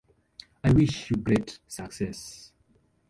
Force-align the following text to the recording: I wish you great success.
I 0.63 0.71
wish 0.73 1.11
you 1.11 1.17
great 1.17 1.59
success. 1.67 2.53